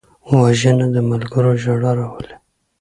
[0.37, 2.33] وژنه د ملګرو ژړا راولي